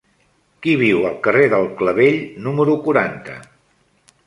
Qui 0.65 0.71
viu 0.81 1.03
al 1.09 1.19
carrer 1.27 1.43
del 1.51 1.69
Clavell 1.83 2.19
número 2.49 2.77
quaranta? 2.89 3.39